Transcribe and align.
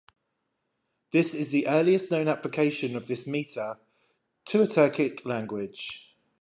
This 1.11 1.31
is 1.35 1.49
the 1.49 1.67
earliest 1.67 2.09
known 2.09 2.27
application 2.27 2.95
of 2.95 3.05
this 3.05 3.27
metre 3.27 3.77
to 4.45 4.63
a 4.63 4.65
Turkic 4.65 5.25
language. 5.25 6.15